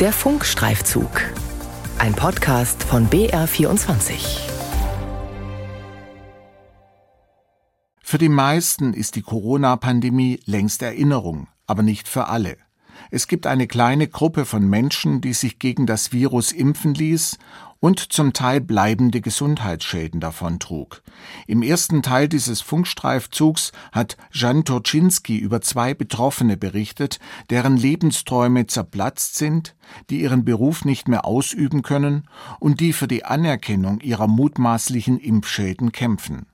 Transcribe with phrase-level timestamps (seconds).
[0.00, 1.10] Der Funkstreifzug.
[1.98, 4.38] Ein Podcast von BR24.
[8.00, 12.58] Für die meisten ist die Corona-Pandemie längst Erinnerung, aber nicht für alle.
[13.10, 17.36] Es gibt eine kleine Gruppe von Menschen, die sich gegen das Virus impfen ließ
[17.80, 21.02] und zum Teil bleibende Gesundheitsschäden davontrug.
[21.46, 27.18] Im ersten Teil dieses Funkstreifzugs hat Jan Turczynski über zwei Betroffene berichtet,
[27.50, 29.76] deren Lebensträume zerplatzt sind,
[30.10, 35.92] die ihren Beruf nicht mehr ausüben können und die für die Anerkennung ihrer mutmaßlichen Impfschäden
[35.92, 36.46] kämpfen.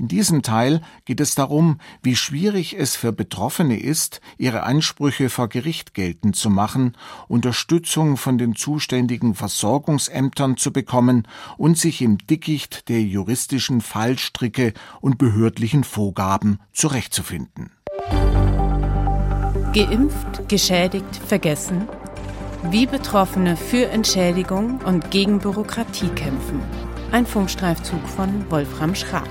[0.00, 5.48] In diesem Teil geht es darum, wie schwierig es für Betroffene ist, ihre Ansprüche vor
[5.48, 6.96] Gericht geltend zu machen,
[7.28, 11.28] Unterstützung von den zuständigen Versorgungsämtern zu bekommen
[11.58, 17.70] und sich im Dickicht der juristischen Fallstricke und behördlichen Vorgaben zurechtzufinden.
[19.74, 21.86] Geimpft, geschädigt, vergessen.
[22.70, 26.62] Wie Betroffene für Entschädigung und gegen Bürokratie kämpfen.
[27.12, 29.28] Ein Funkstreifzug von Wolfram Schrag.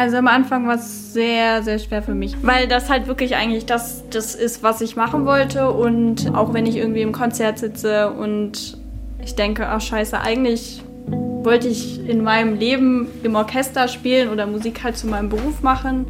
[0.00, 3.66] Also am Anfang war es sehr, sehr schwer für mich, weil das halt wirklich eigentlich
[3.66, 5.70] das, das ist, was ich machen wollte.
[5.70, 8.78] Und auch wenn ich irgendwie im Konzert sitze und
[9.22, 14.82] ich denke, ach scheiße, eigentlich wollte ich in meinem Leben im Orchester spielen oder Musik
[14.82, 16.06] halt zu meinem Beruf machen.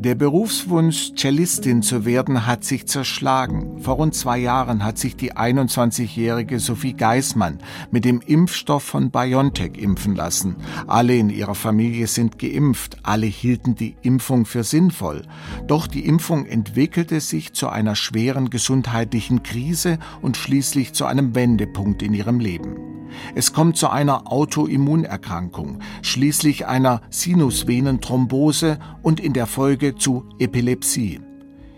[0.00, 3.82] Der Berufswunsch, Cellistin zu werden, hat sich zerschlagen.
[3.82, 7.58] Vor rund zwei Jahren hat sich die 21-jährige Sophie Geismann
[7.90, 10.56] mit dem Impfstoff von BioNTech impfen lassen.
[10.86, 15.26] Alle in ihrer Familie sind geimpft, alle hielten die Impfung für sinnvoll.
[15.66, 22.02] Doch die Impfung entwickelte sich zu einer schweren gesundheitlichen Krise und schließlich zu einem Wendepunkt
[22.02, 22.89] in ihrem Leben.
[23.34, 31.20] Es kommt zu einer Autoimmunerkrankung, schließlich einer Sinusvenenthrombose und in der Folge zu Epilepsie.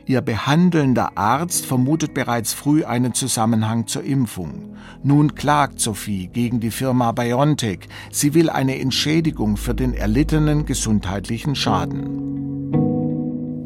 [0.05, 4.77] Ihr behandelnder Arzt vermutet bereits früh einen Zusammenhang zur Impfung.
[5.03, 7.89] Nun klagt Sophie gegen die Firma BioNTech.
[8.11, 12.32] Sie will eine Entschädigung für den erlittenen gesundheitlichen Schaden.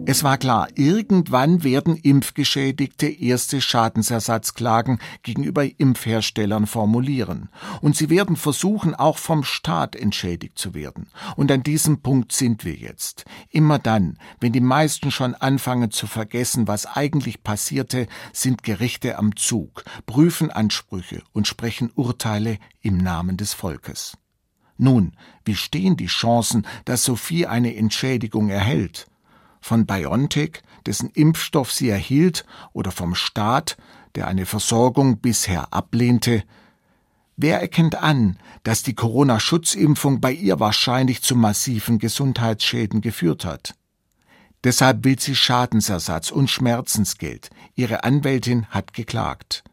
[0.09, 7.49] Es war klar, irgendwann werden Impfgeschädigte erste Schadensersatzklagen gegenüber Impfherstellern formulieren.
[7.81, 11.09] Und sie werden versuchen, auch vom Staat entschädigt zu werden.
[11.35, 13.25] Und an diesem Punkt sind wir jetzt.
[13.51, 19.35] Immer dann, wenn die meisten schon anfangen zu vergessen, was eigentlich passierte, sind Gerichte am
[19.35, 24.17] Zug, prüfen Ansprüche und sprechen Urteile im Namen des Volkes.
[24.79, 29.09] Nun, wie stehen die Chancen, dass Sophie eine Entschädigung erhält?
[29.67, 33.77] Von BioNTech, dessen Impfstoff sie erhielt, oder vom Staat,
[34.15, 36.45] der eine Versorgung bisher ablehnte?
[37.37, 43.75] Wer erkennt an, dass die Corona-Schutzimpfung bei ihr wahrscheinlich zu massiven Gesundheitsschäden geführt hat?
[44.63, 47.51] Deshalb will sie Schadensersatz und Schmerzensgeld.
[47.75, 49.65] Ihre Anwältin hat geklagt.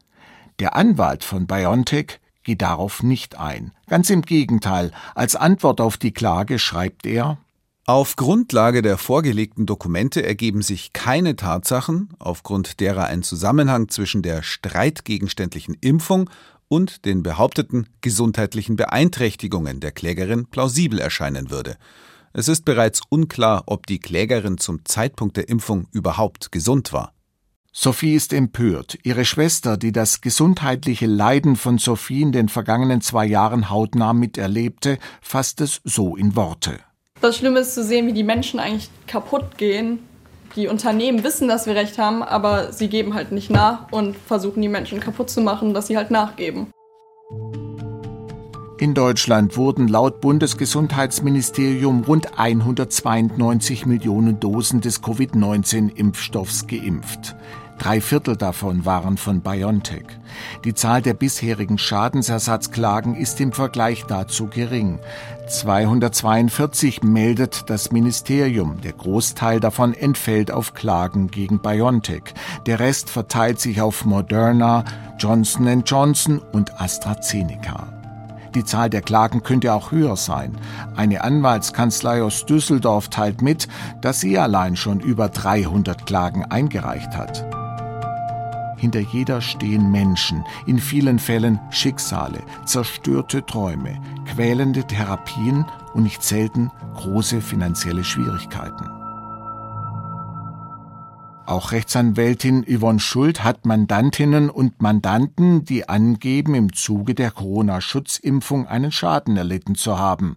[0.58, 3.72] Der Anwalt von BioNTech geht darauf nicht ein.
[3.86, 7.38] Ganz im Gegenteil, als Antwort auf die Klage schreibt er
[7.86, 14.42] auf Grundlage der vorgelegten Dokumente ergeben sich keine Tatsachen, aufgrund derer ein Zusammenhang zwischen der
[14.42, 16.30] streitgegenständlichen Impfung
[16.68, 21.76] und den behaupteten gesundheitlichen Beeinträchtigungen der Klägerin plausibel erscheinen würde.
[22.32, 27.12] Es ist bereits unklar, ob die Klägerin zum Zeitpunkt der Impfung überhaupt gesund war.
[27.70, 28.96] Sophie ist empört.
[29.02, 34.98] Ihre Schwester, die das gesundheitliche Leiden von Sophie in den vergangenen zwei Jahren hautnah miterlebte,
[35.20, 36.78] fasst es so in Worte.
[37.20, 40.00] Das Schlimme ist zu sehen, wie die Menschen eigentlich kaputt gehen.
[40.56, 44.60] Die Unternehmen wissen, dass wir recht haben, aber sie geben halt nicht nach und versuchen
[44.62, 46.68] die Menschen kaputt zu machen, dass sie halt nachgeben.
[48.78, 57.36] In Deutschland wurden laut Bundesgesundheitsministerium rund 192 Millionen Dosen des Covid-19-Impfstoffs geimpft.
[57.78, 60.06] Drei Viertel davon waren von BioNTech.
[60.64, 65.00] Die Zahl der bisherigen Schadensersatzklagen ist im Vergleich dazu gering.
[65.48, 68.80] 242 meldet das Ministerium.
[68.80, 72.34] Der Großteil davon entfällt auf Klagen gegen BioNTech.
[72.66, 74.84] Der Rest verteilt sich auf Moderna,
[75.18, 77.92] Johnson Johnson und AstraZeneca.
[78.54, 80.56] Die Zahl der Klagen könnte auch höher sein.
[80.94, 83.68] Eine Anwaltskanzlei aus Düsseldorf teilt mit,
[84.00, 87.44] dass sie allein schon über 300 Klagen eingereicht hat.
[88.84, 95.64] Hinter jeder stehen Menschen, in vielen Fällen Schicksale, zerstörte Träume, quälende Therapien
[95.94, 98.84] und nicht selten große finanzielle Schwierigkeiten.
[101.46, 108.92] Auch Rechtsanwältin Yvonne Schuld hat Mandantinnen und Mandanten, die angeben, im Zuge der Corona-Schutzimpfung einen
[108.92, 110.36] Schaden erlitten zu haben.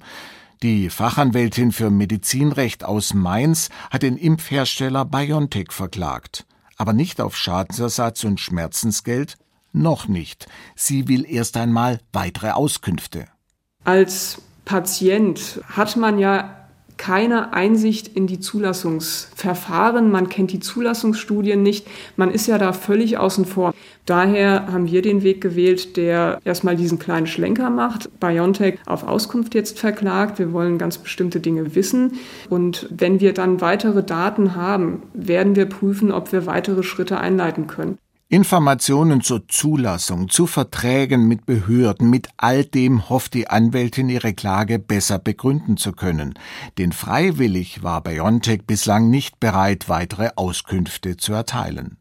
[0.64, 6.46] Die Fachanwältin für Medizinrecht aus Mainz hat den Impfhersteller BioNTech verklagt.
[6.78, 9.38] Aber nicht auf Schadensersatz und Schmerzensgeld?
[9.74, 10.48] Noch nicht.
[10.76, 13.28] Sie will erst einmal weitere Auskünfte.
[13.84, 16.57] Als Patient hat man ja
[16.98, 23.18] keine Einsicht in die Zulassungsverfahren, man kennt die Zulassungsstudien nicht, man ist ja da völlig
[23.18, 23.74] außen vor.
[24.06, 29.54] Daher haben wir den Weg gewählt, der erstmal diesen kleinen Schlenker macht, BioNTech auf Auskunft
[29.54, 30.40] jetzt verklagt.
[30.40, 32.14] Wir wollen ganz bestimmte Dinge wissen
[32.50, 37.68] und wenn wir dann weitere Daten haben, werden wir prüfen, ob wir weitere Schritte einleiten
[37.68, 37.98] können.
[38.30, 44.80] Informationen zur Zulassung, zu Verträgen mit Behörden, mit all dem hofft die Anwältin ihre Klage
[44.80, 46.34] besser begründen zu können.
[46.78, 51.96] Denn freiwillig war BioNTech bislang nicht bereit, weitere Auskünfte zu erteilen.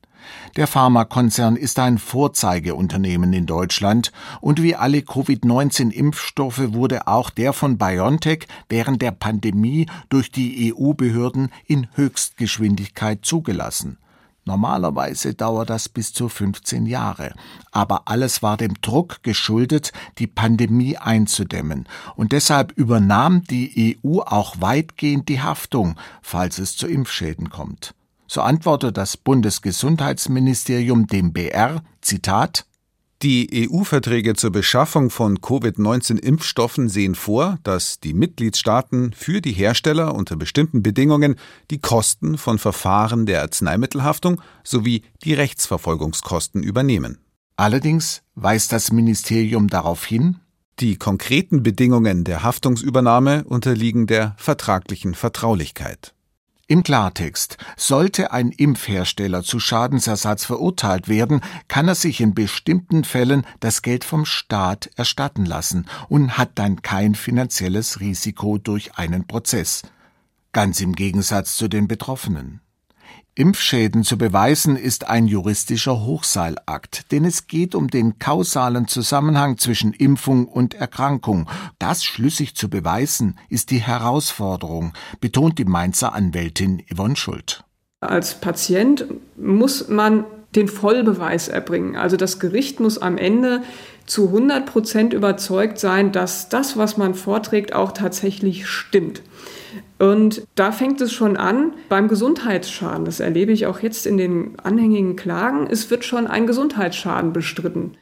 [0.57, 7.79] Der Pharmakonzern ist ein Vorzeigeunternehmen in Deutschland und wie alle Covid-19-Impfstoffe wurde auch der von
[7.79, 13.99] BioNTech während der Pandemie durch die EU-Behörden in Höchstgeschwindigkeit zugelassen.
[14.47, 17.35] Normalerweise dauert das bis zu 15 Jahre.
[17.73, 21.89] Aber alles war dem Druck geschuldet, die Pandemie einzudämmen.
[22.15, 27.93] Und deshalb übernahm die EU auch weitgehend die Haftung, falls es zu Impfschäden kommt.
[28.29, 32.67] So antwortet das Bundesgesundheitsministerium dem BR, Zitat,
[33.27, 40.37] die EU-Verträge zur Beschaffung von Covid-19-Impfstoffen sehen vor, dass die Mitgliedstaaten für die Hersteller unter
[40.37, 41.35] bestimmten Bedingungen
[41.73, 47.19] die Kosten von Verfahren der Arzneimittelhaftung sowie die Rechtsverfolgungskosten übernehmen.
[47.57, 50.37] Allerdings weist das Ministerium darauf hin,
[50.79, 56.15] die konkreten Bedingungen der Haftungsübernahme unterliegen der vertraglichen Vertraulichkeit.
[56.69, 63.47] Im Klartext, sollte ein Impfhersteller zu Schadensersatz verurteilt werden, kann er sich in bestimmten Fällen
[63.61, 69.83] das Geld vom Staat erstatten lassen und hat dann kein finanzielles Risiko durch einen Prozess.
[70.51, 72.61] Ganz im Gegensatz zu den Betroffenen.
[73.39, 79.93] Impfschäden zu beweisen ist ein juristischer Hochseilakt, denn es geht um den kausalen Zusammenhang zwischen
[79.93, 81.47] Impfung und Erkrankung.
[81.79, 87.63] Das schlüssig zu beweisen, ist die Herausforderung, betont die Mainzer Anwältin Yvonne Schult.
[88.01, 89.05] Als Patient
[89.37, 90.25] muss man
[90.57, 91.97] den Vollbeweis erbringen.
[91.97, 93.63] Also das Gericht muss am Ende
[94.07, 99.23] zu 100 Prozent überzeugt sein, dass das, was man vorträgt, auch tatsächlich stimmt.
[99.99, 103.05] Und da fängt es schon an beim Gesundheitsschaden.
[103.05, 105.67] Das erlebe ich auch jetzt in den anhängigen Klagen.
[105.71, 107.97] Es wird schon ein Gesundheitsschaden bestritten.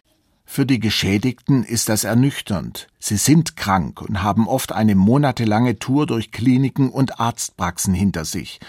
[0.46, 2.88] Für die Geschädigten ist das ernüchternd.
[2.98, 8.60] Sie sind krank und haben oft eine monatelange Tour durch Kliniken und Arztpraxen hinter sich.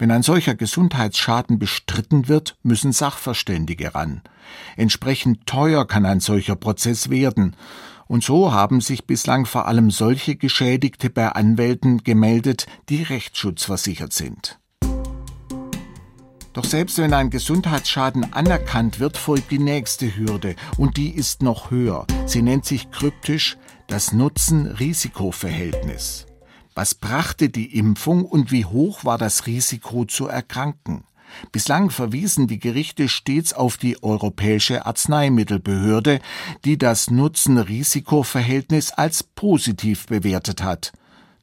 [0.00, 4.22] Wenn ein solcher Gesundheitsschaden bestritten wird, müssen Sachverständige ran.
[4.78, 7.54] Entsprechend teuer kann ein solcher Prozess werden.
[8.06, 14.58] Und so haben sich bislang vor allem solche Geschädigte bei Anwälten gemeldet, die rechtsschutzversichert sind.
[16.54, 21.70] Doch selbst wenn ein Gesundheitsschaden anerkannt wird, folgt die nächste Hürde, und die ist noch
[21.70, 22.06] höher.
[22.24, 26.24] Sie nennt sich kryptisch das Nutzen-Risiko-Verhältnis.
[26.74, 31.04] Was brachte die Impfung und wie hoch war das Risiko zu erkranken?
[31.52, 36.20] Bislang verwiesen die Gerichte stets auf die Europäische Arzneimittelbehörde,
[36.64, 40.92] die das Nutzen-Risiko-Verhältnis als positiv bewertet hat.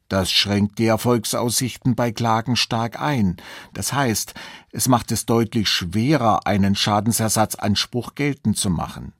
[0.09, 3.37] Das schränkt die Erfolgsaussichten bei Klagen stark ein.
[3.73, 4.33] Das heißt,
[4.71, 9.11] es macht es deutlich schwerer, einen Schadensersatzanspruch geltend zu machen.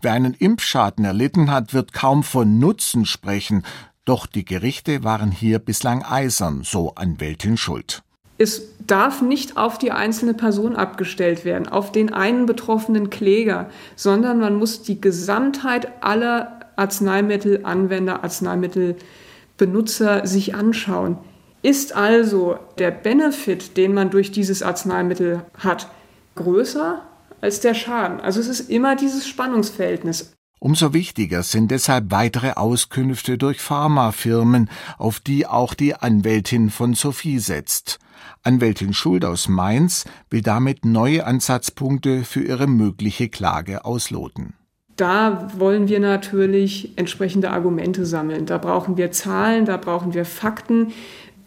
[0.00, 3.64] Wer einen Impfschaden erlitten hat, wird kaum von Nutzen sprechen,
[4.10, 8.02] doch die Gerichte waren hier bislang eisern, so Anwältin Schuld.
[8.38, 14.40] Es darf nicht auf die einzelne Person abgestellt werden, auf den einen betroffenen Kläger, sondern
[14.40, 21.16] man muss die Gesamtheit aller Arzneimittelanwender, Arzneimittelbenutzer sich anschauen.
[21.62, 25.88] Ist also der Benefit, den man durch dieses Arzneimittel hat,
[26.34, 27.00] größer
[27.40, 28.20] als der Schaden?
[28.20, 30.32] Also es ist immer dieses Spannungsverhältnis.
[30.62, 37.38] Umso wichtiger sind deshalb weitere Auskünfte durch Pharmafirmen, auf die auch die Anwältin von Sophie
[37.38, 37.98] setzt.
[38.42, 44.52] Anwältin Schuld aus Mainz will damit neue Ansatzpunkte für ihre mögliche Klage ausloten.
[44.96, 48.44] Da wollen wir natürlich entsprechende Argumente sammeln.
[48.44, 50.92] Da brauchen wir Zahlen, da brauchen wir Fakten.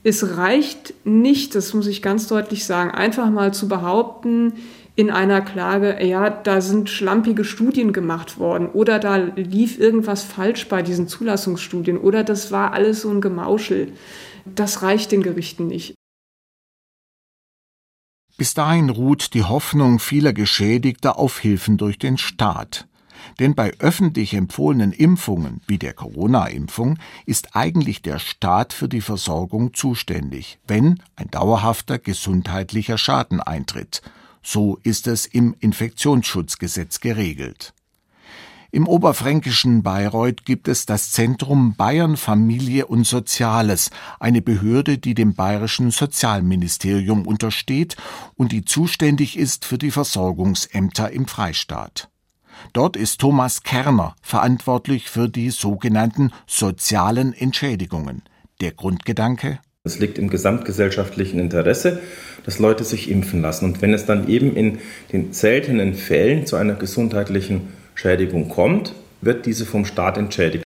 [0.03, 4.53] Es reicht nicht, das muss ich ganz deutlich sagen, einfach mal zu behaupten,
[4.95, 10.67] in einer Klage, ja, da sind schlampige Studien gemacht worden oder da lief irgendwas falsch
[10.67, 13.93] bei diesen Zulassungsstudien oder das war alles so ein Gemauschel.
[14.45, 15.95] Das reicht den Gerichten nicht.
[18.38, 22.88] Bis dahin ruht die Hoffnung vieler Geschädigter auf Hilfen durch den Staat.
[23.39, 29.73] Denn bei öffentlich empfohlenen Impfungen wie der Corona-Impfung ist eigentlich der Staat für die Versorgung
[29.73, 34.01] zuständig, wenn ein dauerhafter gesundheitlicher Schaden eintritt.
[34.43, 37.73] So ist es im Infektionsschutzgesetz geregelt.
[38.71, 45.35] Im oberfränkischen Bayreuth gibt es das Zentrum Bayern Familie und Soziales, eine Behörde, die dem
[45.35, 47.95] bayerischen Sozialministerium untersteht
[48.33, 52.09] und die zuständig ist für die Versorgungsämter im Freistaat.
[52.73, 58.23] Dort ist Thomas Kerner verantwortlich für die sogenannten sozialen Entschädigungen.
[58.59, 59.59] Der Grundgedanke?
[59.86, 62.00] Es liegt im gesamtgesellschaftlichen Interesse,
[62.46, 63.66] dass Leute sich impfen lassen.
[63.66, 64.80] Und wenn es dann eben in
[65.12, 70.63] den seltenen Fällen zu einer gesundheitlichen Schädigung kommt, wird diese vom Staat entschädigt.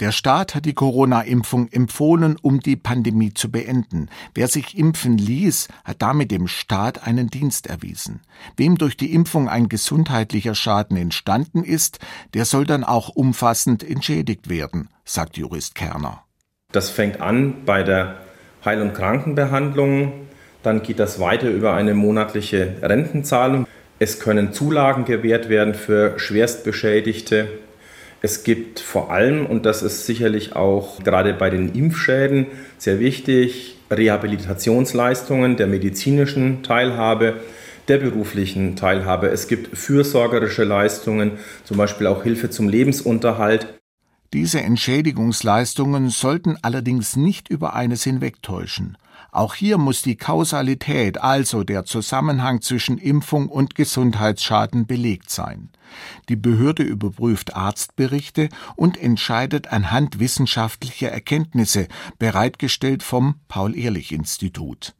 [0.00, 4.08] Der Staat hat die Corona-Impfung empfohlen, um die Pandemie zu beenden.
[4.34, 8.22] Wer sich impfen ließ, hat damit dem Staat einen Dienst erwiesen.
[8.56, 12.00] Wem durch die Impfung ein gesundheitlicher Schaden entstanden ist,
[12.34, 16.24] der soll dann auch umfassend entschädigt werden, sagt Jurist Kerner.
[16.72, 18.27] Das fängt an bei der
[18.64, 20.12] Heil- und Krankenbehandlung,
[20.62, 23.66] dann geht das weiter über eine monatliche Rentenzahlung.
[23.98, 27.48] Es können Zulagen gewährt werden für Schwerstbeschädigte.
[28.20, 32.46] Es gibt vor allem, und das ist sicherlich auch gerade bei den Impfschäden
[32.76, 37.34] sehr wichtig, Rehabilitationsleistungen der medizinischen Teilhabe,
[37.86, 39.28] der beruflichen Teilhabe.
[39.28, 41.32] Es gibt fürsorgerische Leistungen,
[41.64, 43.77] zum Beispiel auch Hilfe zum Lebensunterhalt.
[44.34, 48.98] Diese Entschädigungsleistungen sollten allerdings nicht über eines hinwegtäuschen.
[49.30, 55.70] Auch hier muss die Kausalität, also der Zusammenhang zwischen Impfung und Gesundheitsschaden belegt sein.
[56.28, 64.94] Die Behörde überprüft Arztberichte und entscheidet anhand wissenschaftlicher Erkenntnisse, bereitgestellt vom Paul-Ehrlich-Institut.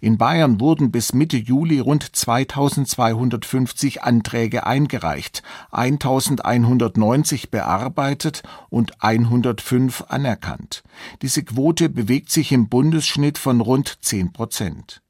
[0.00, 5.42] In Bayern wurden bis Mitte Juli rund 2250 Anträge eingereicht,
[5.72, 10.82] 1190 bearbeitet und 105 anerkannt.
[11.20, 15.02] Diese Quote bewegt sich im Bundesschnitt von rund 10 Prozent.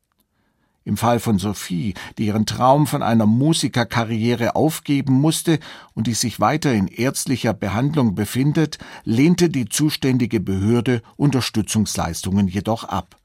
[0.83, 5.61] Im Fall von Sophie, die ihren Traum von einer Musikerkarriere aufgeben musste
[5.95, 13.20] und die sich weiter in ärztlicher Behandlung befindet, lehnte die zuständige Behörde Unterstützungsleistungen jedoch ab.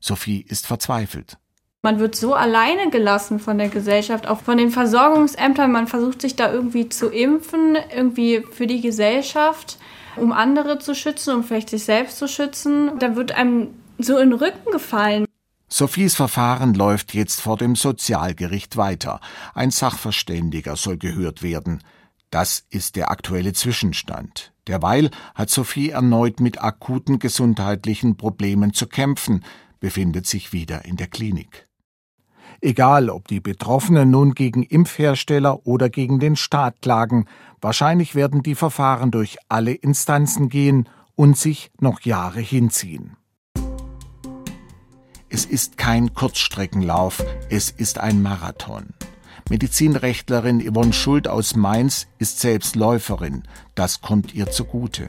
[0.00, 1.38] Sophie ist verzweifelt.
[1.82, 5.72] Man wird so alleine gelassen von der Gesellschaft, auch von den Versorgungsämtern.
[5.72, 9.78] Man versucht sich da irgendwie zu impfen, irgendwie für die Gesellschaft,
[10.16, 12.98] um andere zu schützen, um vielleicht sich selbst zu schützen.
[12.98, 15.24] Da wird einem so in den Rücken gefallen.
[15.68, 19.20] Sophies Verfahren läuft jetzt vor dem Sozialgericht weiter.
[19.54, 21.82] Ein Sachverständiger soll gehört werden.
[22.30, 24.52] Das ist der aktuelle Zwischenstand.
[24.66, 29.44] Derweil hat Sophie erneut mit akuten gesundheitlichen Problemen zu kämpfen
[29.80, 31.66] befindet sich wieder in der Klinik.
[32.60, 37.24] Egal, ob die Betroffenen nun gegen Impfhersteller oder gegen den Staat klagen,
[37.60, 43.16] wahrscheinlich werden die Verfahren durch alle Instanzen gehen und sich noch Jahre hinziehen.
[45.30, 48.94] Es ist kein Kurzstreckenlauf, es ist ein Marathon.
[49.48, 53.44] Medizinrechtlerin Yvonne Schuld aus Mainz ist selbst Läuferin.
[53.74, 55.08] Das kommt ihr zugute.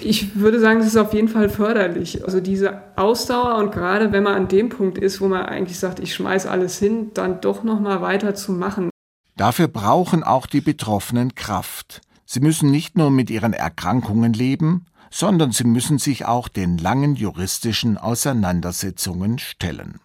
[0.00, 2.24] Ich würde sagen, das ist auf jeden Fall förderlich.
[2.24, 6.00] Also diese Ausdauer und gerade wenn man an dem Punkt ist, wo man eigentlich sagt,
[6.00, 8.90] ich schmeiß alles hin, dann doch noch mal weiter zu machen.
[9.36, 12.02] Dafür brauchen auch die Betroffenen Kraft.
[12.26, 17.14] Sie müssen nicht nur mit ihren Erkrankungen leben, sondern sie müssen sich auch den langen
[17.14, 20.00] juristischen Auseinandersetzungen stellen.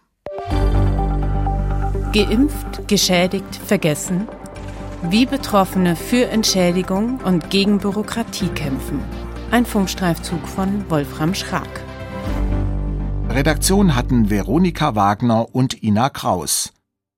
[2.12, 4.26] Geimpft, geschädigt, vergessen?
[5.02, 9.00] Wie Betroffene für Entschädigung und gegen Bürokratie kämpfen.
[9.52, 11.68] Ein Funkstreifzug von Wolfram Schrag.
[13.28, 16.72] Redaktion hatten Veronika Wagner und Ina Kraus.